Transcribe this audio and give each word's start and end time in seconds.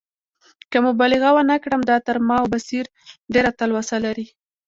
که 0.71 0.77
مبالغه 0.87 1.29
ونه 1.33 1.57
کړم، 1.63 1.81
دا 1.91 1.97
تر 2.07 2.17
ما 2.27 2.35
او 2.41 2.47
بصیر 2.53 2.85
ډېره 3.33 3.51
تلوسه 3.59 3.97
لري. 4.05 4.25